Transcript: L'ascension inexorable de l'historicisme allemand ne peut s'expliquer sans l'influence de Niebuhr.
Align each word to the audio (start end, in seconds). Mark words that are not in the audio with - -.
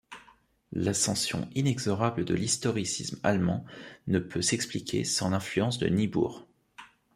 L'ascension 0.73 1.47
inexorable 1.53 2.25
de 2.25 2.33
l'historicisme 2.33 3.19
allemand 3.21 3.67
ne 4.07 4.17
peut 4.17 4.41
s'expliquer 4.41 5.03
sans 5.03 5.29
l'influence 5.29 5.77
de 5.77 5.85
Niebuhr. 5.89 6.47